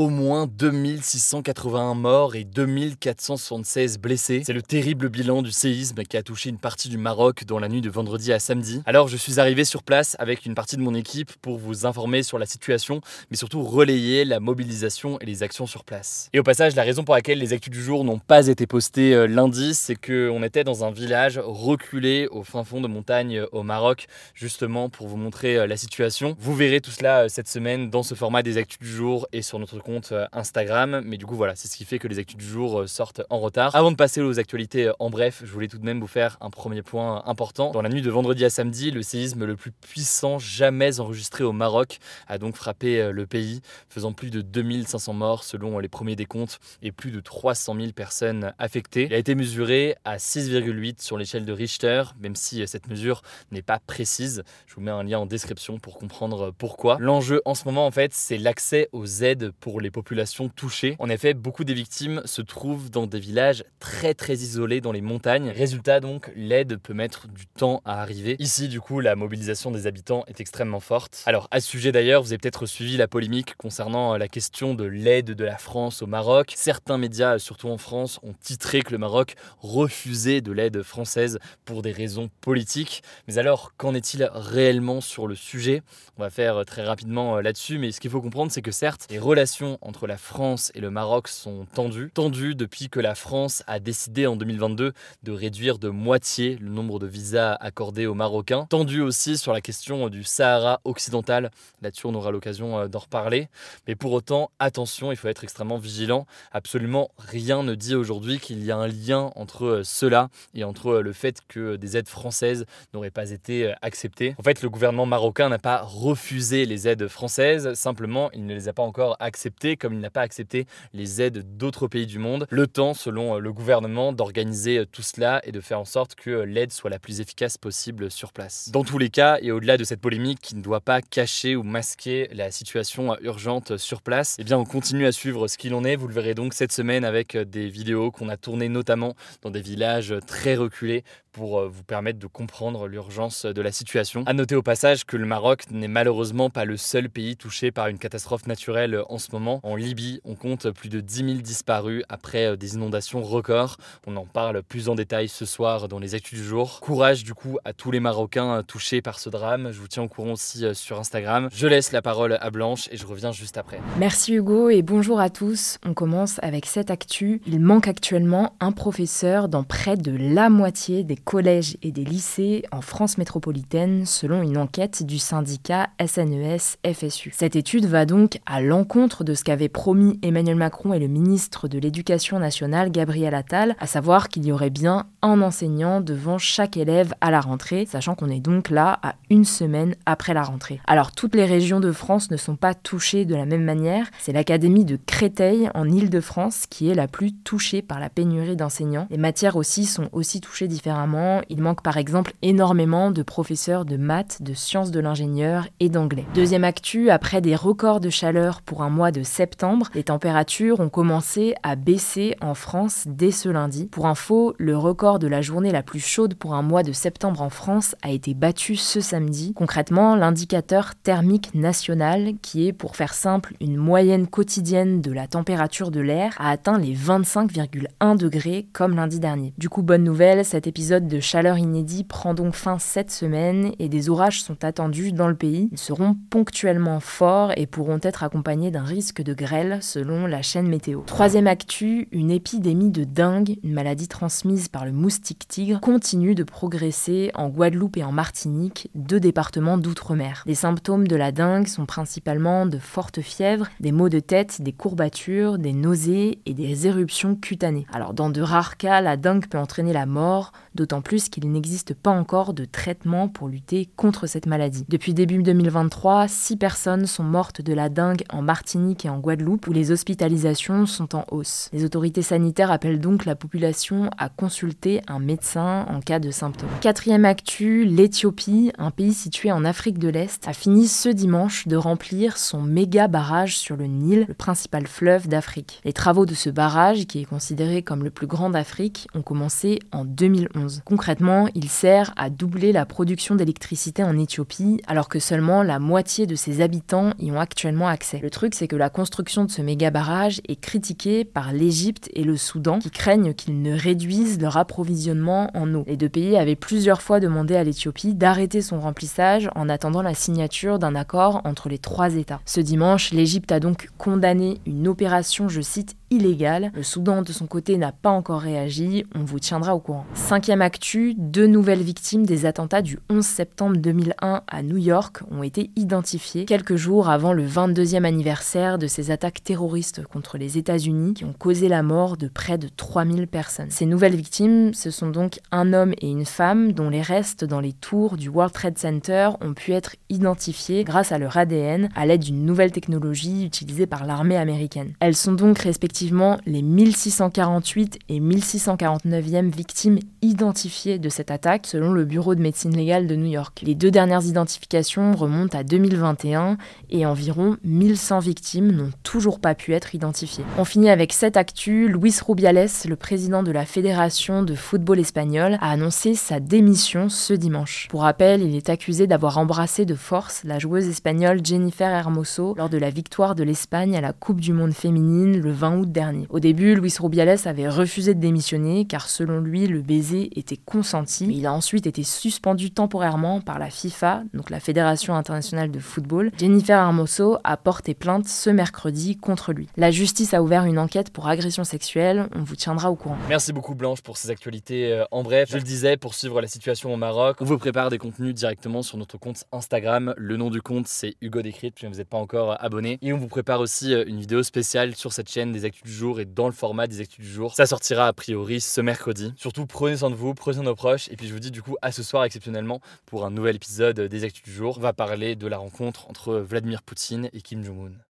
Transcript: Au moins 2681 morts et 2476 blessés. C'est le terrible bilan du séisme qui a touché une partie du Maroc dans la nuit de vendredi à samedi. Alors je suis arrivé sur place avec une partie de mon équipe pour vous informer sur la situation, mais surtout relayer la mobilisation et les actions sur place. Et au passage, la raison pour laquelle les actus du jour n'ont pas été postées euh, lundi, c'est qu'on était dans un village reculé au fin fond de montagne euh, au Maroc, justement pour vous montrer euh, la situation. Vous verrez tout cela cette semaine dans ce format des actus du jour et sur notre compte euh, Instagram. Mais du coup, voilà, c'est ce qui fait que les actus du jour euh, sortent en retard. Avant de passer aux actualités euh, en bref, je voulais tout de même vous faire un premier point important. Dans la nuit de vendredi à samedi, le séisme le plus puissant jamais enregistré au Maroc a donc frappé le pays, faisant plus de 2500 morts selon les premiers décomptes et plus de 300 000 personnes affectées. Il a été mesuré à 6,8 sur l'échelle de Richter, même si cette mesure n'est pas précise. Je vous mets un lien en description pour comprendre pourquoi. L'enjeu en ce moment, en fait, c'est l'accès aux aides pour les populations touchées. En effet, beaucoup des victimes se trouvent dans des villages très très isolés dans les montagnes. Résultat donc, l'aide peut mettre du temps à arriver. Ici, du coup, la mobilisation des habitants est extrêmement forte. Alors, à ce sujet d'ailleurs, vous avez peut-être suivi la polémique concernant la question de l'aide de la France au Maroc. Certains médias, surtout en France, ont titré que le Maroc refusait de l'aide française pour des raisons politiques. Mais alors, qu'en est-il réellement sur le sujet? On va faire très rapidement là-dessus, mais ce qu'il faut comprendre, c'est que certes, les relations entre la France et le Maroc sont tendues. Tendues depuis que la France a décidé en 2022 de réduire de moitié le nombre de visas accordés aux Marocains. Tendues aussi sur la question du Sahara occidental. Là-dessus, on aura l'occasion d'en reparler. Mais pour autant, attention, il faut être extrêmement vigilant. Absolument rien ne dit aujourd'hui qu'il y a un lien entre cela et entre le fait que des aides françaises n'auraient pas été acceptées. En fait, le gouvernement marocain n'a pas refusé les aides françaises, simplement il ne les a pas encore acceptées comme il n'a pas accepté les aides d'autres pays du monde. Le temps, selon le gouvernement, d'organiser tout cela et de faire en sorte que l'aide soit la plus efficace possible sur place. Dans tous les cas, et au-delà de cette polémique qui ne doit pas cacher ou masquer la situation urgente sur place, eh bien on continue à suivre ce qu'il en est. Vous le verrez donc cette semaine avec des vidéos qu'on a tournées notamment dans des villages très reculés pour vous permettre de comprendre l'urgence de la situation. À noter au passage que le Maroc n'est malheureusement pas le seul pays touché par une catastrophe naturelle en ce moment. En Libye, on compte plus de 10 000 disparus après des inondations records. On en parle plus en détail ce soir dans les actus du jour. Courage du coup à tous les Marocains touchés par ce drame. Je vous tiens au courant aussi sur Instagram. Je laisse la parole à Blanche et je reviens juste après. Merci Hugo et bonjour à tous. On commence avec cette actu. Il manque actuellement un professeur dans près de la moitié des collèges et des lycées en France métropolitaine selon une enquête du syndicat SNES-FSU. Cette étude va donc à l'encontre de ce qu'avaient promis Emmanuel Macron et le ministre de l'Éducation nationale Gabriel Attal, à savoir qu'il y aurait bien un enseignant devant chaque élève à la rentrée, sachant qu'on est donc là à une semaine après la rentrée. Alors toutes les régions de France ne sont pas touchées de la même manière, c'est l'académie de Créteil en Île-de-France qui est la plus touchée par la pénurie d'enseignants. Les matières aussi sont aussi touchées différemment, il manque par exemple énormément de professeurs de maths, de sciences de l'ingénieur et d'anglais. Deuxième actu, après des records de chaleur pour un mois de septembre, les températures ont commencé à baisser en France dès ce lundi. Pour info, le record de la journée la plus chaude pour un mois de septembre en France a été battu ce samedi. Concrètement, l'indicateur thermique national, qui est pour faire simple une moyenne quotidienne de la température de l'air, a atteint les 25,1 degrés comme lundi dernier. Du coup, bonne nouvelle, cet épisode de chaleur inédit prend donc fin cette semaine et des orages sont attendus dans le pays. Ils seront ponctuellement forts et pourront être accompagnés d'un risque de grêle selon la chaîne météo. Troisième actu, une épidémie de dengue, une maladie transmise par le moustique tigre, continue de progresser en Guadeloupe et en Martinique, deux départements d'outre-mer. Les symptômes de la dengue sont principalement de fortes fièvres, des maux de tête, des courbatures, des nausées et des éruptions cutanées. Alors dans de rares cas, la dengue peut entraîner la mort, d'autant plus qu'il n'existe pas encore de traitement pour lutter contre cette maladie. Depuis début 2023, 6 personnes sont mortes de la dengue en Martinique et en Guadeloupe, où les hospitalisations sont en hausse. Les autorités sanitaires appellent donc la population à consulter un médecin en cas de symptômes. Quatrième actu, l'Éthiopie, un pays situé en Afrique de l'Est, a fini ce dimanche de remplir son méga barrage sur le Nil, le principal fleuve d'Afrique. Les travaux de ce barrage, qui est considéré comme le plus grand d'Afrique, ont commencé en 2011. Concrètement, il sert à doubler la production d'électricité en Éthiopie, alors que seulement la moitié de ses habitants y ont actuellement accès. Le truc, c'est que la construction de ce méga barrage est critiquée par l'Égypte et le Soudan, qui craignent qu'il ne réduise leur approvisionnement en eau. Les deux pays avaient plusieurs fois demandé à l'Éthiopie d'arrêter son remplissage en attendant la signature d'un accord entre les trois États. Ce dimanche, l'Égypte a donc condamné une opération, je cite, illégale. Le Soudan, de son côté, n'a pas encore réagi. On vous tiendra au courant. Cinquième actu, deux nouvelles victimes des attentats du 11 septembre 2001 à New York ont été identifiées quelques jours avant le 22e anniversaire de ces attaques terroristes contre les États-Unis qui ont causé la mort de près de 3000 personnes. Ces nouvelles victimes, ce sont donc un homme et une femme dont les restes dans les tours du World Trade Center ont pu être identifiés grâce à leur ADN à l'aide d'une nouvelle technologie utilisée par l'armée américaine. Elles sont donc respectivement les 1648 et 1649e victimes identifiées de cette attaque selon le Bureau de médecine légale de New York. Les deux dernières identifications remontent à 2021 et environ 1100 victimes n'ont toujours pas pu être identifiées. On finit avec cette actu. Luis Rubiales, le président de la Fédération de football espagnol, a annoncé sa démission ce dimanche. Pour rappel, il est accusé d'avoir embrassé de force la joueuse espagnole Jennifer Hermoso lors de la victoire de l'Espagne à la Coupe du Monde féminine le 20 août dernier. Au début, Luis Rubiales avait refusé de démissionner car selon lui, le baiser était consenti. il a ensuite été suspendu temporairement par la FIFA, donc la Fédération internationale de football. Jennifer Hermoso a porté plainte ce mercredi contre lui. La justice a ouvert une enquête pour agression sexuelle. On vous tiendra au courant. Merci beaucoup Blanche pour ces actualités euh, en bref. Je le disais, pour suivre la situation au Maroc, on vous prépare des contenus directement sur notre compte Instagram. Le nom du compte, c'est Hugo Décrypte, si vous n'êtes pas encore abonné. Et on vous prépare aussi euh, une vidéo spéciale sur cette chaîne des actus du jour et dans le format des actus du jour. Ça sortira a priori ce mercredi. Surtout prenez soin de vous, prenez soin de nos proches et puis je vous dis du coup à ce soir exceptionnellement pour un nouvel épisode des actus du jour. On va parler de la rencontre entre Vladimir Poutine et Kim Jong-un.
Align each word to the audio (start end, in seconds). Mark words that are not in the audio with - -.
Au 0.00 0.08
moins 0.08 0.46
2681 0.46 1.92
morts 1.92 2.34
et 2.34 2.44
2476 2.44 3.98
blessés. 3.98 4.40
C'est 4.46 4.54
le 4.54 4.62
terrible 4.62 5.10
bilan 5.10 5.42
du 5.42 5.52
séisme 5.52 6.04
qui 6.04 6.16
a 6.16 6.22
touché 6.22 6.48
une 6.48 6.56
partie 6.56 6.88
du 6.88 6.96
Maroc 6.96 7.44
dans 7.44 7.58
la 7.58 7.68
nuit 7.68 7.82
de 7.82 7.90
vendredi 7.90 8.32
à 8.32 8.38
samedi. 8.38 8.80
Alors 8.86 9.08
je 9.08 9.18
suis 9.18 9.40
arrivé 9.40 9.66
sur 9.66 9.82
place 9.82 10.16
avec 10.18 10.46
une 10.46 10.54
partie 10.54 10.78
de 10.78 10.80
mon 10.80 10.94
équipe 10.94 11.32
pour 11.42 11.58
vous 11.58 11.84
informer 11.84 12.22
sur 12.22 12.38
la 12.38 12.46
situation, 12.46 13.02
mais 13.30 13.36
surtout 13.36 13.62
relayer 13.62 14.24
la 14.24 14.40
mobilisation 14.40 15.20
et 15.20 15.26
les 15.26 15.42
actions 15.42 15.66
sur 15.66 15.84
place. 15.84 16.30
Et 16.32 16.38
au 16.38 16.44
passage, 16.44 16.74
la 16.76 16.82
raison 16.82 17.04
pour 17.04 17.14
laquelle 17.14 17.38
les 17.38 17.52
actus 17.52 17.70
du 17.70 17.82
jour 17.82 18.02
n'ont 18.02 18.20
pas 18.20 18.46
été 18.46 18.66
postées 18.66 19.12
euh, 19.12 19.26
lundi, 19.26 19.74
c'est 19.74 19.96
qu'on 19.96 20.42
était 20.42 20.64
dans 20.64 20.82
un 20.82 20.90
village 20.92 21.38
reculé 21.44 22.26
au 22.30 22.42
fin 22.42 22.64
fond 22.64 22.80
de 22.80 22.88
montagne 22.88 23.40
euh, 23.40 23.46
au 23.52 23.62
Maroc, 23.62 24.06
justement 24.32 24.88
pour 24.88 25.08
vous 25.08 25.18
montrer 25.18 25.58
euh, 25.58 25.66
la 25.66 25.76
situation. 25.76 26.36
Vous 26.40 26.54
verrez 26.54 26.80
tout 26.80 26.90
cela 26.90 27.28
cette 27.28 27.48
semaine 27.48 27.90
dans 27.90 28.02
ce 28.02 28.14
format 28.14 28.42
des 28.42 28.56
actus 28.56 28.78
du 28.78 28.88
jour 28.88 29.26
et 29.34 29.42
sur 29.42 29.58
notre 29.58 29.76
compte 29.76 29.89
euh, 30.12 30.26
Instagram. 30.32 31.02
Mais 31.04 31.16
du 31.16 31.26
coup, 31.26 31.34
voilà, 31.34 31.56
c'est 31.56 31.68
ce 31.68 31.76
qui 31.76 31.84
fait 31.84 31.98
que 31.98 32.08
les 32.08 32.18
actus 32.18 32.36
du 32.36 32.44
jour 32.44 32.80
euh, 32.80 32.86
sortent 32.86 33.22
en 33.30 33.38
retard. 33.38 33.74
Avant 33.74 33.90
de 33.90 33.96
passer 33.96 34.20
aux 34.20 34.38
actualités 34.38 34.88
euh, 34.88 34.92
en 34.98 35.10
bref, 35.10 35.42
je 35.44 35.50
voulais 35.52 35.68
tout 35.68 35.78
de 35.78 35.84
même 35.84 36.00
vous 36.00 36.06
faire 36.06 36.38
un 36.40 36.50
premier 36.50 36.82
point 36.82 37.22
important. 37.26 37.70
Dans 37.72 37.82
la 37.82 37.88
nuit 37.88 38.02
de 38.02 38.10
vendredi 38.10 38.44
à 38.44 38.50
samedi, 38.50 38.90
le 38.90 39.02
séisme 39.02 39.44
le 39.44 39.56
plus 39.56 39.72
puissant 39.72 40.38
jamais 40.38 41.00
enregistré 41.00 41.44
au 41.44 41.52
Maroc 41.52 41.98
a 42.28 42.38
donc 42.38 42.56
frappé 42.56 43.10
le 43.12 43.26
pays, 43.26 43.60
faisant 43.88 44.12
plus 44.12 44.30
de 44.30 44.40
2500 44.40 45.12
morts 45.12 45.44
selon 45.44 45.78
les 45.78 45.88
premiers 45.88 46.16
décomptes 46.16 46.58
et 46.82 46.92
plus 46.92 47.10
de 47.10 47.20
300 47.20 47.74
000 47.76 47.92
personnes 47.92 48.52
affectées. 48.58 49.06
Il 49.06 49.14
a 49.14 49.18
été 49.18 49.34
mesuré 49.34 49.96
à 50.04 50.16
6,8 50.16 51.02
sur 51.02 51.18
l'échelle 51.18 51.44
de 51.44 51.52
Richter, 51.52 52.02
même 52.20 52.36
si 52.36 52.66
cette 52.66 52.88
mesure 52.88 53.22
n'est 53.50 53.62
pas 53.62 53.78
précise. 53.78 54.42
Je 54.66 54.74
vous 54.74 54.80
mets 54.80 54.90
un 54.90 55.02
lien 55.02 55.18
en 55.18 55.26
description 55.26 55.78
pour 55.78 55.98
comprendre 55.98 56.52
pourquoi. 56.56 56.96
L'enjeu 57.00 57.42
en 57.44 57.54
ce 57.54 57.64
moment, 57.64 57.86
en 57.86 57.90
fait, 57.90 58.12
c'est 58.12 58.38
l'accès 58.38 58.88
aux 58.92 59.06
aides 59.06 59.52
pour 59.60 59.69
les 59.78 59.92
populations 59.92 60.48
touchées. 60.48 60.96
En 60.98 61.08
effet, 61.08 61.34
beaucoup 61.34 61.62
des 61.62 61.74
victimes 61.74 62.22
se 62.24 62.42
trouvent 62.42 62.90
dans 62.90 63.06
des 63.06 63.20
villages 63.20 63.62
très 63.78 64.14
très 64.14 64.34
isolés 64.34 64.80
dans 64.80 64.90
les 64.90 65.02
montagnes. 65.02 65.50
Résultat 65.50 66.00
donc, 66.00 66.32
l'aide 66.34 66.78
peut 66.78 66.94
mettre 66.94 67.28
du 67.28 67.46
temps 67.46 67.82
à 67.84 68.00
arriver. 68.00 68.36
Ici, 68.38 68.68
du 68.68 68.80
coup, 68.80 69.00
la 69.00 69.14
mobilisation 69.14 69.70
des 69.70 69.86
habitants 69.86 70.24
est 70.26 70.40
extrêmement 70.40 70.80
forte. 70.80 71.22
Alors, 71.26 71.46
à 71.50 71.60
ce 71.60 71.68
sujet 71.68 71.92
d'ailleurs, 71.92 72.22
vous 72.22 72.32
avez 72.32 72.38
peut-être 72.38 72.66
suivi 72.66 72.96
la 72.96 73.06
polémique 73.06 73.54
concernant 73.56 74.16
la 74.16 74.28
question 74.28 74.74
de 74.74 74.84
l'aide 74.84 75.32
de 75.32 75.44
la 75.44 75.58
France 75.58 76.02
au 76.02 76.06
Maroc. 76.06 76.54
Certains 76.56 76.98
médias, 76.98 77.38
surtout 77.38 77.68
en 77.68 77.78
France, 77.78 78.18
ont 78.22 78.34
titré 78.40 78.80
que 78.80 78.92
le 78.92 78.98
Maroc 78.98 79.34
refusait 79.60 80.40
de 80.40 80.52
l'aide 80.52 80.82
française 80.82 81.38
pour 81.66 81.82
des 81.82 81.92
raisons 81.92 82.30
politiques. 82.40 83.02
Mais 83.28 83.36
alors, 83.36 83.72
qu'en 83.76 83.94
est-il 83.94 84.30
réellement 84.32 85.02
sur 85.02 85.26
le 85.26 85.34
sujet? 85.34 85.82
On 86.16 86.22
va 86.22 86.30
faire 86.30 86.64
très 86.64 86.82
rapidement 86.82 87.40
là-dessus, 87.40 87.78
mais 87.78 87.92
ce 87.92 88.00
qu'il 88.00 88.10
faut 88.10 88.22
comprendre, 88.22 88.50
c'est 88.50 88.62
que 88.62 88.70
certes, 88.70 89.06
les 89.10 89.18
relations 89.18 89.59
entre 89.80 90.06
la 90.06 90.16
France 90.16 90.72
et 90.74 90.80
le 90.80 90.90
Maroc 90.90 91.28
sont 91.28 91.66
tendues. 91.74 92.10
Tendues 92.14 92.54
depuis 92.54 92.88
que 92.88 93.00
la 93.00 93.14
France 93.14 93.62
a 93.66 93.78
décidé 93.78 94.26
en 94.26 94.36
2022 94.36 94.92
de 95.22 95.32
réduire 95.32 95.78
de 95.78 95.88
moitié 95.88 96.56
le 96.60 96.70
nombre 96.70 96.98
de 96.98 97.06
visas 97.06 97.54
accordés 97.54 98.06
aux 98.06 98.14
Marocains. 98.14 98.66
Tendues 98.70 99.02
aussi 99.02 99.36
sur 99.36 99.52
la 99.52 99.60
question 99.60 100.08
du 100.08 100.24
Sahara 100.24 100.80
occidental. 100.84 101.50
Là-dessus, 101.82 102.06
on 102.06 102.14
aura 102.14 102.30
l'occasion 102.30 102.88
d'en 102.88 102.98
reparler. 102.98 103.48
Mais 103.86 103.94
pour 103.94 104.12
autant, 104.12 104.50
attention, 104.58 105.12
il 105.12 105.16
faut 105.16 105.28
être 105.28 105.44
extrêmement 105.44 105.78
vigilant. 105.78 106.26
Absolument 106.52 107.10
rien 107.18 107.62
ne 107.62 107.74
dit 107.74 107.94
aujourd'hui 107.94 108.38
qu'il 108.38 108.64
y 108.64 108.70
a 108.70 108.76
un 108.76 108.88
lien 108.88 109.30
entre 109.36 109.82
cela 109.84 110.28
et 110.54 110.64
entre 110.64 110.98
le 111.00 111.12
fait 111.12 111.40
que 111.48 111.76
des 111.76 111.96
aides 111.96 112.08
françaises 112.08 112.64
n'auraient 112.94 113.10
pas 113.10 113.30
été 113.30 113.74
acceptées. 113.82 114.34
En 114.38 114.42
fait, 114.42 114.62
le 114.62 114.70
gouvernement 114.70 115.06
marocain 115.06 115.48
n'a 115.48 115.58
pas 115.58 115.82
refusé 115.82 116.64
les 116.66 116.88
aides 116.88 117.08
françaises, 117.08 117.74
simplement 117.74 118.30
il 118.32 118.46
ne 118.46 118.54
les 118.54 118.68
a 118.68 118.72
pas 118.72 118.82
encore 118.82 119.16
acceptées 119.20 119.49
comme 119.78 119.94
il 119.94 120.00
n'a 120.00 120.10
pas 120.10 120.22
accepté 120.22 120.66
les 120.92 121.20
aides 121.20 121.56
d'autres 121.56 121.88
pays 121.88 122.06
du 122.06 122.18
monde. 122.18 122.46
Le 122.50 122.66
temps, 122.66 122.94
selon 122.94 123.38
le 123.38 123.52
gouvernement, 123.52 124.12
d'organiser 124.12 124.84
tout 124.90 125.02
cela 125.02 125.40
et 125.44 125.52
de 125.52 125.60
faire 125.60 125.80
en 125.80 125.84
sorte 125.84 126.14
que 126.14 126.30
l'aide 126.30 126.72
soit 126.72 126.90
la 126.90 126.98
plus 126.98 127.20
efficace 127.20 127.58
possible 127.58 128.10
sur 128.10 128.32
place. 128.32 128.70
Dans 128.72 128.84
tous 128.84 128.98
les 128.98 129.10
cas, 129.10 129.38
et 129.42 129.52
au-delà 129.52 129.76
de 129.76 129.84
cette 129.84 130.00
polémique 130.00 130.40
qui 130.40 130.56
ne 130.56 130.62
doit 130.62 130.80
pas 130.80 131.02
cacher 131.02 131.56
ou 131.56 131.62
masquer 131.62 132.28
la 132.32 132.50
situation 132.50 133.16
urgente 133.20 133.76
sur 133.76 134.02
place, 134.02 134.36
eh 134.38 134.44
bien 134.44 134.58
on 134.58 134.64
continue 134.64 135.06
à 135.06 135.12
suivre 135.12 135.48
ce 135.48 135.58
qu'il 135.58 135.74
en 135.74 135.84
est. 135.84 135.96
Vous 135.96 136.08
le 136.08 136.14
verrez 136.14 136.34
donc 136.34 136.54
cette 136.54 136.72
semaine 136.72 137.04
avec 137.04 137.36
des 137.36 137.68
vidéos 137.68 138.10
qu'on 138.10 138.28
a 138.28 138.36
tournées 138.36 138.68
notamment 138.68 139.14
dans 139.42 139.50
des 139.50 139.62
villages 139.62 140.14
très 140.26 140.56
reculés 140.56 141.04
pour 141.32 141.68
vous 141.68 141.84
permettre 141.84 142.18
de 142.18 142.26
comprendre 142.26 142.88
l'urgence 142.88 143.46
de 143.46 143.62
la 143.62 143.70
situation. 143.70 144.24
À 144.26 144.32
noter 144.32 144.56
au 144.56 144.62
passage 144.62 145.04
que 145.04 145.16
le 145.16 145.26
Maroc 145.26 145.70
n'est 145.70 145.88
malheureusement 145.88 146.50
pas 146.50 146.64
le 146.64 146.76
seul 146.76 147.08
pays 147.08 147.36
touché 147.36 147.70
par 147.70 147.86
une 147.86 147.98
catastrophe 147.98 148.46
naturelle 148.46 149.00
en 149.08 149.18
ce 149.18 149.30
moment. 149.32 149.39
En 149.62 149.76
Libye, 149.76 150.20
on 150.24 150.34
compte 150.34 150.70
plus 150.70 150.88
de 150.88 151.00
10 151.00 151.16
000 151.24 151.30
disparus 151.38 152.02
après 152.08 152.56
des 152.56 152.74
inondations 152.74 153.22
records. 153.22 153.76
On 154.06 154.16
en 154.16 154.26
parle 154.26 154.62
plus 154.62 154.88
en 154.88 154.94
détail 154.94 155.28
ce 155.28 155.44
soir 155.44 155.88
dans 155.88 155.98
les 155.98 156.14
actus 156.14 156.38
du 156.38 156.44
jour. 156.44 156.80
Courage 156.80 157.24
du 157.24 157.34
coup 157.34 157.58
à 157.64 157.72
tous 157.72 157.90
les 157.90 158.00
Marocains 158.00 158.62
touchés 158.66 159.00
par 159.02 159.18
ce 159.18 159.30
drame. 159.30 159.70
Je 159.72 159.80
vous 159.80 159.88
tiens 159.88 160.02
au 160.02 160.08
courant 160.08 160.32
aussi 160.32 160.64
sur 160.74 160.98
Instagram. 160.98 161.48
Je 161.52 161.66
laisse 161.66 161.92
la 161.92 162.02
parole 162.02 162.36
à 162.40 162.50
Blanche 162.50 162.88
et 162.90 162.96
je 162.96 163.06
reviens 163.06 163.32
juste 163.32 163.56
après. 163.56 163.80
Merci 163.98 164.34
Hugo 164.34 164.68
et 164.68 164.82
bonjour 164.82 165.20
à 165.20 165.30
tous. 165.30 165.78
On 165.86 165.94
commence 165.94 166.38
avec 166.42 166.66
cette 166.66 166.90
actu. 166.90 167.40
Il 167.46 167.60
manque 167.60 167.88
actuellement 167.88 168.54
un 168.60 168.72
professeur 168.72 169.48
dans 169.48 169.64
près 169.64 169.96
de 169.96 170.14
la 170.16 170.50
moitié 170.50 171.04
des 171.04 171.16
collèges 171.16 171.76
et 171.82 171.92
des 171.92 172.04
lycées 172.04 172.64
en 172.72 172.80
France 172.80 173.18
métropolitaine 173.18 174.04
selon 174.04 174.42
une 174.42 174.58
enquête 174.58 175.04
du 175.04 175.18
syndicat 175.18 175.88
SNES-FSU. 176.04 177.32
Cette 177.36 177.56
étude 177.56 177.86
va 177.86 178.04
donc 178.04 178.38
à 178.46 178.60
l'encontre 178.60 179.24
de 179.24 179.29
ce 179.34 179.44
qu'avaient 179.44 179.68
promis 179.68 180.18
Emmanuel 180.22 180.56
Macron 180.56 180.92
et 180.92 180.98
le 180.98 181.08
ministre 181.08 181.68
de 181.68 181.78
l'Éducation 181.78 182.38
nationale 182.38 182.90
Gabriel 182.90 183.34
Attal, 183.34 183.76
à 183.78 183.86
savoir 183.86 184.28
qu'il 184.28 184.44
y 184.44 184.52
aurait 184.52 184.70
bien 184.70 185.06
un 185.22 185.42
enseignant 185.42 186.00
devant 186.00 186.38
chaque 186.38 186.76
élève 186.76 187.14
à 187.20 187.30
la 187.30 187.40
rentrée, 187.40 187.86
sachant 187.86 188.14
qu'on 188.14 188.30
est 188.30 188.40
donc 188.40 188.70
là 188.70 188.98
à 189.02 189.14
une 189.30 189.44
semaine 189.44 189.94
après 190.06 190.34
la 190.34 190.42
rentrée. 190.42 190.80
Alors 190.86 191.12
toutes 191.12 191.34
les 191.34 191.44
régions 191.44 191.80
de 191.80 191.92
France 191.92 192.30
ne 192.30 192.36
sont 192.36 192.56
pas 192.56 192.74
touchées 192.74 193.24
de 193.24 193.34
la 193.34 193.46
même 193.46 193.64
manière, 193.64 194.06
c'est 194.18 194.32
l'académie 194.32 194.84
de 194.84 194.98
Créteil 195.06 195.70
en 195.74 195.88
Île-de-France 195.88 196.66
qui 196.68 196.88
est 196.88 196.94
la 196.94 197.08
plus 197.08 197.32
touchée 197.32 197.82
par 197.82 198.00
la 198.00 198.08
pénurie 198.08 198.56
d'enseignants. 198.56 199.06
Les 199.10 199.18
matières 199.18 199.56
aussi 199.56 199.84
sont 199.84 200.08
aussi 200.12 200.40
touchées 200.40 200.68
différemment, 200.68 201.42
il 201.48 201.60
manque 201.60 201.82
par 201.82 201.96
exemple 201.96 202.32
énormément 202.42 203.10
de 203.10 203.22
professeurs 203.22 203.84
de 203.84 203.96
maths, 203.96 204.42
de 204.42 204.54
sciences 204.54 204.90
de 204.90 205.00
l'ingénieur 205.00 205.66
et 205.80 205.88
d'anglais. 205.88 206.26
Deuxième 206.34 206.64
actu, 206.64 207.10
après 207.10 207.40
des 207.40 207.56
records 207.56 208.00
de 208.00 208.10
chaleur 208.10 208.62
pour 208.62 208.82
un 208.82 208.90
mois 208.90 209.12
de 209.12 209.19
septembre, 209.22 209.88
les 209.94 210.04
températures 210.04 210.80
ont 210.80 210.88
commencé 210.88 211.54
à 211.62 211.76
baisser 211.76 212.36
en 212.40 212.54
France 212.54 213.04
dès 213.06 213.30
ce 213.30 213.48
lundi. 213.48 213.86
Pour 213.86 214.06
info, 214.06 214.54
le 214.58 214.76
record 214.76 215.18
de 215.18 215.26
la 215.26 215.42
journée 215.42 215.72
la 215.72 215.82
plus 215.82 216.00
chaude 216.00 216.34
pour 216.34 216.54
un 216.54 216.62
mois 216.62 216.82
de 216.82 216.92
septembre 216.92 217.42
en 217.42 217.50
France 217.50 217.94
a 218.02 218.10
été 218.10 218.34
battu 218.34 218.76
ce 218.76 219.00
samedi. 219.00 219.52
Concrètement, 219.54 220.16
l'indicateur 220.16 220.94
thermique 220.94 221.54
national, 221.54 222.32
qui 222.42 222.68
est 222.68 222.72
pour 222.72 222.96
faire 222.96 223.14
simple 223.14 223.54
une 223.60 223.76
moyenne 223.76 224.26
quotidienne 224.26 225.00
de 225.00 225.12
la 225.12 225.26
température 225.26 225.90
de 225.90 226.00
l'air, 226.00 226.34
a 226.38 226.50
atteint 226.50 226.78
les 226.78 226.94
25,1 226.94 228.16
degrés 228.16 228.68
comme 228.72 228.96
lundi 228.96 229.20
dernier. 229.20 229.54
Du 229.58 229.68
coup, 229.68 229.82
bonne 229.82 230.04
nouvelle, 230.04 230.44
cet 230.44 230.66
épisode 230.66 231.08
de 231.08 231.20
chaleur 231.20 231.58
inédit 231.58 232.04
prend 232.04 232.34
donc 232.34 232.54
fin 232.54 232.78
cette 232.78 233.10
semaine 233.10 233.72
et 233.78 233.88
des 233.88 234.08
orages 234.08 234.42
sont 234.42 234.64
attendus 234.64 235.12
dans 235.12 235.28
le 235.28 235.34
pays. 235.34 235.68
Ils 235.72 235.78
seront 235.78 236.16
ponctuellement 236.30 237.00
forts 237.00 237.52
et 237.56 237.66
pourront 237.66 237.98
être 238.02 238.22
accompagnés 238.22 238.70
d'un 238.70 238.84
risque 238.84 239.09
de 239.18 239.34
grêle 239.34 239.78
selon 239.82 240.26
la 240.26 240.42
chaîne 240.42 240.68
météo. 240.68 241.00
Troisième 241.06 241.46
actu, 241.46 242.08
une 242.12 242.30
épidémie 242.30 242.90
de 242.90 243.04
dengue, 243.04 243.56
une 243.62 243.72
maladie 243.72 244.08
transmise 244.08 244.68
par 244.68 244.84
le 244.84 244.92
moustique 244.92 245.48
tigre, 245.48 245.80
continue 245.80 246.34
de 246.34 246.44
progresser 246.44 247.30
en 247.34 247.48
Guadeloupe 247.48 247.96
et 247.96 248.04
en 248.04 248.12
Martinique, 248.12 248.90
deux 248.94 249.20
départements 249.20 249.78
d'outre-mer. 249.78 250.44
Les 250.46 250.54
symptômes 250.54 251.08
de 251.08 251.16
la 251.16 251.32
dengue 251.32 251.66
sont 251.66 251.86
principalement 251.86 252.66
de 252.66 252.78
fortes 252.78 253.20
fièvres, 253.20 253.68
des 253.80 253.92
maux 253.92 254.08
de 254.08 254.20
tête, 254.20 254.62
des 254.62 254.72
courbatures, 254.72 255.58
des 255.58 255.72
nausées 255.72 256.38
et 256.46 256.54
des 256.54 256.86
éruptions 256.86 257.34
cutanées. 257.34 257.86
Alors 257.92 258.14
dans 258.14 258.30
de 258.30 258.40
rares 258.40 258.76
cas, 258.76 259.00
la 259.00 259.16
dengue 259.16 259.48
peut 259.48 259.58
entraîner 259.58 259.92
la 259.92 260.06
mort, 260.06 260.52
d'autant 260.74 261.00
plus 261.00 261.28
qu'il 261.28 261.50
n'existe 261.50 261.94
pas 261.94 262.10
encore 262.10 262.54
de 262.54 262.64
traitement 262.64 263.28
pour 263.28 263.48
lutter 263.48 263.88
contre 263.96 264.26
cette 264.26 264.46
maladie. 264.46 264.84
Depuis 264.88 265.14
début 265.14 265.42
2023, 265.42 266.28
6 266.28 266.56
personnes 266.56 267.06
sont 267.06 267.24
mortes 267.24 267.60
de 267.60 267.72
la 267.72 267.88
dengue 267.88 268.24
en 268.30 268.42
Martinique 268.42 269.04
et 269.04 269.08
en 269.08 269.18
Guadeloupe, 269.18 269.66
où 269.66 269.72
les 269.72 269.90
hospitalisations 269.90 270.86
sont 270.86 271.14
en 271.14 271.24
hausse. 271.30 271.68
Les 271.72 271.84
autorités 271.84 272.22
sanitaires 272.22 272.70
appellent 272.70 273.00
donc 273.00 273.24
la 273.24 273.36
population 273.36 274.10
à 274.18 274.28
consulter 274.28 275.02
un 275.08 275.18
médecin 275.18 275.86
en 275.88 276.00
cas 276.00 276.18
de 276.18 276.30
symptômes. 276.30 276.68
Quatrième 276.80 277.24
actu, 277.24 277.84
l'Éthiopie, 277.84 278.72
un 278.78 278.90
pays 278.90 279.12
situé 279.12 279.52
en 279.52 279.64
Afrique 279.64 279.98
de 279.98 280.08
l'Est, 280.08 280.46
a 280.46 280.52
fini 280.52 280.86
ce 280.86 281.08
dimanche 281.08 281.66
de 281.66 281.76
remplir 281.76 282.36
son 282.36 282.62
méga 282.62 283.08
barrage 283.08 283.58
sur 283.58 283.76
le 283.76 283.86
Nil, 283.86 284.26
le 284.28 284.34
principal 284.34 284.86
fleuve 284.86 285.28
d'Afrique. 285.28 285.80
Les 285.84 285.92
travaux 285.92 286.26
de 286.26 286.34
ce 286.34 286.50
barrage, 286.50 287.06
qui 287.06 287.20
est 287.20 287.24
considéré 287.24 287.82
comme 287.82 288.04
le 288.04 288.10
plus 288.10 288.26
grand 288.26 288.50
d'Afrique, 288.50 289.08
ont 289.14 289.22
commencé 289.22 289.78
en 289.92 290.04
2011. 290.04 290.69
Concrètement, 290.84 291.48
il 291.54 291.68
sert 291.68 292.12
à 292.16 292.30
doubler 292.30 292.72
la 292.72 292.86
production 292.86 293.34
d'électricité 293.34 294.02
en 294.02 294.18
Éthiopie, 294.18 294.80
alors 294.86 295.08
que 295.08 295.18
seulement 295.18 295.62
la 295.62 295.78
moitié 295.78 296.26
de 296.26 296.34
ses 296.34 296.60
habitants 296.60 297.10
y 297.18 297.30
ont 297.30 297.40
actuellement 297.40 297.88
accès. 297.88 298.20
Le 298.22 298.30
truc, 298.30 298.54
c'est 298.54 298.68
que 298.68 298.76
la 298.76 298.90
construction 298.90 299.44
de 299.44 299.50
ce 299.50 299.62
méga 299.62 299.90
barrage 299.90 300.40
est 300.48 300.60
critiquée 300.60 301.24
par 301.24 301.52
l'Égypte 301.52 302.08
et 302.14 302.24
le 302.24 302.36
Soudan, 302.36 302.78
qui 302.78 302.90
craignent 302.90 303.34
qu'il 303.34 303.62
ne 303.62 303.76
réduise 303.76 304.40
leur 304.40 304.56
approvisionnement 304.56 305.50
en 305.54 305.74
eau. 305.74 305.84
Les 305.86 305.96
deux 305.96 306.08
pays 306.08 306.36
avaient 306.36 306.56
plusieurs 306.56 307.02
fois 307.02 307.20
demandé 307.20 307.56
à 307.56 307.64
l'Éthiopie 307.64 308.14
d'arrêter 308.14 308.62
son 308.62 308.80
remplissage 308.80 309.50
en 309.54 309.68
attendant 309.68 310.02
la 310.02 310.14
signature 310.14 310.78
d'un 310.78 310.94
accord 310.94 311.40
entre 311.44 311.68
les 311.68 311.78
trois 311.78 312.14
États. 312.14 312.40
Ce 312.44 312.60
dimanche, 312.60 313.12
l'Égypte 313.12 313.52
a 313.52 313.60
donc 313.60 313.88
condamné 313.98 314.60
une 314.66 314.88
opération, 314.88 315.48
je 315.48 315.60
cite, 315.60 315.96
illégale. 316.10 316.72
Le 316.74 316.82
Soudan, 316.82 317.22
de 317.22 317.32
son 317.32 317.46
côté, 317.46 317.78
n'a 317.78 317.92
pas 317.92 318.10
encore 318.10 318.40
réagi. 318.40 319.04
On 319.14 319.24
vous 319.24 319.38
tiendra 319.38 319.74
au 319.76 319.80
courant. 319.80 320.04
Cinquième 320.14 320.60
actu, 320.60 321.14
deux 321.16 321.46
nouvelles 321.46 321.82
victimes 321.82 322.26
des 322.26 322.46
attentats 322.46 322.82
du 322.82 322.98
11 323.08 323.24
septembre 323.24 323.76
2001 323.76 324.42
à 324.46 324.62
New 324.62 324.76
York 324.76 325.22
ont 325.30 325.44
été 325.44 325.70
identifiées 325.76 326.44
quelques 326.46 326.74
jours 326.74 327.08
avant 327.08 327.32
le 327.32 327.46
22e 327.46 328.04
anniversaire 328.04 328.78
de 328.78 328.88
ces 328.88 329.12
attaques 329.12 329.44
terroristes 329.44 330.04
contre 330.04 330.36
les 330.36 330.58
États-Unis 330.58 331.14
qui 331.14 331.24
ont 331.24 331.32
causé 331.32 331.68
la 331.68 331.84
mort 331.84 332.16
de 332.16 332.26
près 332.26 332.58
de 332.58 332.68
3000 332.68 333.28
personnes. 333.28 333.70
Ces 333.70 333.86
nouvelles 333.86 334.16
victimes, 334.16 334.74
ce 334.74 334.90
sont 334.90 335.10
donc 335.10 335.38
un 335.52 335.72
homme 335.72 335.94
et 336.00 336.10
une 336.10 336.26
femme 336.26 336.72
dont 336.72 336.90
les 336.90 337.02
restes 337.02 337.44
dans 337.44 337.60
les 337.60 337.72
tours 337.72 338.16
du 338.16 338.28
World 338.28 338.52
Trade 338.52 338.78
Center 338.78 339.30
ont 339.40 339.54
pu 339.54 339.72
être 339.72 339.94
identifiés 340.08 340.82
grâce 340.82 341.12
à 341.12 341.18
leur 341.18 341.36
ADN 341.36 341.88
à 341.94 342.04
l'aide 342.04 342.22
d'une 342.22 342.44
nouvelle 342.44 342.72
technologie 342.72 343.44
utilisée 343.44 343.86
par 343.86 344.06
l'armée 344.06 344.36
américaine. 344.36 344.94
Elles 344.98 345.14
sont 345.14 345.32
donc 345.32 345.60
respectivement 345.60 345.99
les 346.46 346.62
1648 346.62 347.98
et 348.08 348.20
1649e 348.20 349.50
victimes 349.50 349.98
identifiées 350.22 350.98
de 350.98 351.08
cette 351.08 351.30
attaque 351.30 351.66
selon 351.66 351.92
le 351.92 352.04
Bureau 352.04 352.34
de 352.34 352.40
médecine 352.40 352.74
légale 352.74 353.06
de 353.06 353.16
New 353.16 353.30
York. 353.30 353.60
Les 353.62 353.74
deux 353.74 353.90
dernières 353.90 354.24
identifications 354.24 355.12
remontent 355.12 355.58
à 355.58 355.62
2021 355.62 356.56
et 356.90 357.04
environ 357.04 357.56
1100 357.64 358.20
victimes 358.20 358.72
n'ont 358.72 358.90
toujours 359.02 359.40
pas 359.40 359.54
pu 359.54 359.74
être 359.74 359.94
identifiées. 359.94 360.44
On 360.58 360.64
finit 360.64 360.90
avec 360.90 361.12
cette 361.12 361.36
actu. 361.36 361.88
Luis 361.88 362.14
Rubiales, 362.26 362.68
le 362.86 362.96
président 362.96 363.42
de 363.42 363.52
la 363.52 363.66
Fédération 363.66 364.42
de 364.42 364.54
football 364.54 365.00
espagnol, 365.00 365.58
a 365.60 365.70
annoncé 365.70 366.14
sa 366.14 366.40
démission 366.40 367.08
ce 367.08 367.34
dimanche. 367.34 367.88
Pour 367.90 368.02
rappel, 368.02 368.42
il 368.42 368.56
est 368.56 368.70
accusé 368.70 369.06
d'avoir 369.06 369.38
embrassé 369.38 369.84
de 369.84 369.94
force 369.94 370.44
la 370.44 370.58
joueuse 370.58 370.88
espagnole 370.88 371.44
Jennifer 371.44 371.90
Hermoso 371.90 372.54
lors 372.56 372.68
de 372.68 372.78
la 372.78 372.90
victoire 372.90 373.34
de 373.34 373.42
l'Espagne 373.42 373.96
à 373.96 374.00
la 374.00 374.12
Coupe 374.12 374.40
du 374.40 374.52
Monde 374.52 374.72
féminine 374.72 375.40
le 375.40 375.52
20 375.52 375.78
août 375.78 375.89
dernier. 375.90 376.26
Au 376.30 376.40
début, 376.40 376.74
Luis 376.74 376.94
Rubiales 376.98 377.38
avait 377.44 377.68
refusé 377.68 378.14
de 378.14 378.20
démissionner 378.20 378.86
car 378.86 379.08
selon 379.08 379.40
lui, 379.40 379.66
le 379.66 379.82
baiser 379.82 380.30
était 380.38 380.56
consenti. 380.56 381.26
il 381.30 381.46
a 381.46 381.52
ensuite 381.52 381.86
été 381.86 382.02
suspendu 382.02 382.70
temporairement 382.70 383.40
par 383.40 383.58
la 383.58 383.70
FIFA, 383.70 384.22
donc 384.34 384.50
la 384.50 384.60
Fédération 384.60 385.14
internationale 385.14 385.70
de 385.70 385.78
football. 385.78 386.30
Jennifer 386.38 386.78
Hermoso 386.78 387.38
a 387.44 387.56
porté 387.56 387.94
plainte 387.94 388.28
ce 388.28 388.50
mercredi 388.50 389.16
contre 389.16 389.52
lui. 389.52 389.68
La 389.76 389.90
justice 389.90 390.34
a 390.34 390.42
ouvert 390.42 390.64
une 390.64 390.78
enquête 390.78 391.10
pour 391.10 391.28
agression 391.28 391.64
sexuelle. 391.64 392.28
On 392.34 392.42
vous 392.42 392.56
tiendra 392.56 392.90
au 392.90 392.96
courant. 392.96 393.16
Merci 393.28 393.52
beaucoup 393.52 393.74
Blanche 393.74 394.02
pour 394.02 394.16
ces 394.16 394.30
actualités 394.30 394.92
euh, 394.92 395.04
en 395.10 395.22
bref. 395.22 395.48
Je 395.50 395.56
le 395.56 395.62
disais, 395.62 395.96
pour 395.96 396.14
suivre 396.14 396.40
la 396.40 396.48
situation 396.48 396.92
au 396.92 396.96
Maroc, 396.96 397.36
on 397.40 397.44
vous 397.44 397.58
prépare 397.58 397.90
des 397.90 397.98
contenus 397.98 398.34
directement 398.34 398.82
sur 398.82 398.98
notre 398.98 399.18
compte 399.18 399.44
Instagram. 399.52 400.14
Le 400.16 400.36
nom 400.36 400.50
du 400.50 400.62
compte, 400.62 400.86
c'est 400.86 401.14
Hugo 401.20 401.42
Décrypte, 401.42 401.78
si 401.80 401.86
vous 401.86 401.94
n'êtes 401.94 402.08
pas 402.08 402.18
encore 402.18 402.56
abonné. 402.62 402.98
Et 403.02 403.12
on 403.12 403.18
vous 403.18 403.28
prépare 403.28 403.60
aussi 403.60 403.94
euh, 403.94 404.04
une 404.06 404.20
vidéo 404.20 404.42
spéciale 404.42 404.94
sur 404.94 405.12
cette 405.12 405.30
chaîne 405.30 405.52
des 405.52 405.64
actus 405.64 405.79
du 405.84 405.92
jour 405.92 406.20
et 406.20 406.24
dans 406.24 406.46
le 406.46 406.52
format 406.52 406.86
des 406.86 407.00
actus 407.00 407.24
du 407.24 407.30
jour. 407.30 407.54
Ça 407.54 407.66
sortira 407.66 408.06
a 408.06 408.12
priori 408.12 408.60
ce 408.60 408.80
mercredi. 408.80 409.32
Surtout 409.36 409.66
prenez 409.66 409.96
soin 409.96 410.10
de 410.10 410.14
vous, 410.14 410.34
prenez 410.34 410.54
soin 410.54 410.64
de 410.64 410.68
nos 410.68 410.74
proches 410.74 411.08
et 411.10 411.16
puis 411.16 411.28
je 411.28 411.32
vous 411.32 411.40
dis 411.40 411.50
du 411.50 411.62
coup 411.62 411.76
à 411.82 411.92
ce 411.92 412.02
soir 412.02 412.24
exceptionnellement 412.24 412.80
pour 413.06 413.24
un 413.24 413.30
nouvel 413.30 413.56
épisode 413.56 414.00
des 414.00 414.24
actus 414.24 414.44
du 414.44 414.52
jour. 414.52 414.78
On 414.78 414.80
va 414.80 414.92
parler 414.92 415.36
de 415.36 415.46
la 415.46 415.58
rencontre 415.58 416.08
entre 416.08 416.34
Vladimir 416.34 416.82
Poutine 416.82 417.28
et 417.32 417.40
Kim 417.40 417.64
Jong-un. 417.64 418.09